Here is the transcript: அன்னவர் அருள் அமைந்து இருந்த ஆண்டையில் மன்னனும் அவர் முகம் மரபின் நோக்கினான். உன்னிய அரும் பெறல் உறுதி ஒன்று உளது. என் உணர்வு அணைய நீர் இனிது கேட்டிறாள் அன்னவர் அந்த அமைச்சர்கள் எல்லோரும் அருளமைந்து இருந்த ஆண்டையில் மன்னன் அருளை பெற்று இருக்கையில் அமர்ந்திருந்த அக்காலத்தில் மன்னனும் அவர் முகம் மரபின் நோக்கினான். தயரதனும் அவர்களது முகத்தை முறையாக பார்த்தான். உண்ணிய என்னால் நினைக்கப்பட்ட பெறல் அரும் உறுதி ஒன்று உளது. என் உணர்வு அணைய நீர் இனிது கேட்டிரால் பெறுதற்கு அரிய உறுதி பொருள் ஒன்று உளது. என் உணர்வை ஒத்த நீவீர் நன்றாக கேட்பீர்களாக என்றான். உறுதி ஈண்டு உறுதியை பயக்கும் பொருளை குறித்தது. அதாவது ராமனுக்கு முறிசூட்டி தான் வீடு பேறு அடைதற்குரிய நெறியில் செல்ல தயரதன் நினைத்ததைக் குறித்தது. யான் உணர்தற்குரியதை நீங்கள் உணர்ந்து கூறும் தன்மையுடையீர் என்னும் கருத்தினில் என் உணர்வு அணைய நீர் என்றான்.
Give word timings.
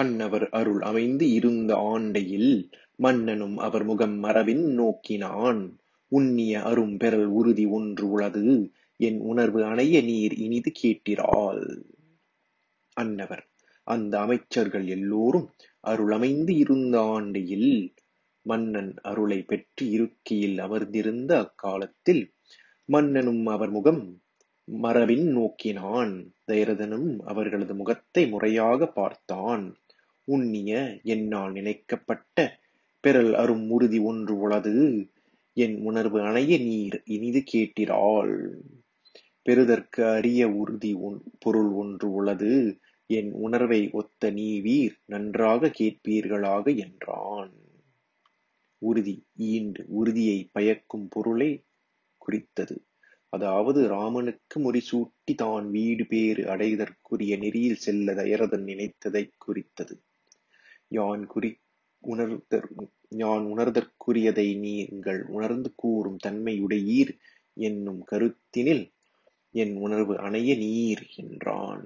அன்னவர் 0.00 0.46
அருள் 0.50 0.82
அமைந்து 0.82 1.26
இருந்த 1.30 1.72
ஆண்டையில் 1.92 2.52
மன்னனும் 2.96 3.56
அவர் 3.58 3.84
முகம் 3.84 4.16
மரபின் 4.18 4.66
நோக்கினான். 4.78 5.60
உன்னிய 6.12 6.54
அரும் 6.62 6.96
பெறல் 6.96 7.28
உறுதி 7.38 7.64
ஒன்று 7.66 8.04
உளது. 8.10 8.44
என் 9.00 9.18
உணர்வு 9.20 9.60
அணைய 9.64 9.96
நீர் 10.02 10.34
இனிது 10.36 10.70
கேட்டிறாள் 10.80 11.64
அன்னவர் 12.96 13.44
அந்த 13.86 14.14
அமைச்சர்கள் 14.20 14.86
எல்லோரும் 14.86 15.46
அருளமைந்து 15.84 16.52
இருந்த 16.56 16.96
ஆண்டையில் 17.14 17.70
மன்னன் 18.46 18.92
அருளை 19.02 19.38
பெற்று 19.42 19.84
இருக்கையில் 19.90 20.58
அமர்ந்திருந்த 20.58 21.32
அக்காலத்தில் 21.38 22.22
மன்னனும் 22.88 23.44
அவர் 23.46 23.70
முகம் 23.70 24.02
மரபின் 24.68 25.26
நோக்கினான். 25.32 26.12
தயரதனும் 26.46 27.08
அவர்களது 27.24 27.74
முகத்தை 27.74 28.22
முறையாக 28.28 28.88
பார்த்தான். 28.92 29.64
உண்ணிய 30.28 30.72
என்னால் 31.04 31.52
நினைக்கப்பட்ட 31.52 32.36
பெறல் 33.04 33.32
அரும் 33.34 33.70
உறுதி 33.70 33.98
ஒன்று 33.98 34.34
உளது. 34.38 34.74
என் 35.56 35.76
உணர்வு 35.80 36.18
அணைய 36.20 36.58
நீர் 36.62 37.02
இனிது 37.04 37.40
கேட்டிரால் 37.52 38.34
பெறுதற்கு 39.42 40.00
அரிய 40.06 40.48
உறுதி 40.52 40.92
பொருள் 41.38 41.70
ஒன்று 41.72 42.08
உளது. 42.12 42.52
என் 43.10 43.30
உணர்வை 43.32 43.80
ஒத்த 43.92 44.30
நீவீர் 44.30 44.96
நன்றாக 45.06 45.70
கேட்பீர்களாக 45.78 46.76
என்றான். 46.76 47.52
உறுதி 48.82 49.14
ஈண்டு 49.48 49.84
உறுதியை 49.90 50.38
பயக்கும் 50.52 51.08
பொருளை 51.10 51.50
குறித்தது. 52.18 52.76
அதாவது 53.32 53.88
ராமனுக்கு 53.88 54.56
முறிசூட்டி 54.60 55.34
தான் 55.36 55.70
வீடு 55.70 56.06
பேறு 56.06 56.42
அடைதற்குரிய 56.48 57.32
நெறியில் 57.36 57.82
செல்ல 57.86 58.14
தயரதன் 58.14 58.64
நினைத்ததைக் 58.64 59.36
குறித்தது. 59.38 59.94
யான் 60.88 61.24
உணர்தற்குரியதை 63.52 64.58
நீங்கள் 64.58 65.20
உணர்ந்து 65.28 65.72
கூறும் 65.76 66.18
தன்மையுடையீர் 66.26 67.12
என்னும் 67.56 68.02
கருத்தினில் 68.10 68.84
என் 69.54 69.74
உணர்வு 69.76 70.14
அணைய 70.18 70.56
நீர் 70.56 71.04
என்றான். 71.16 71.84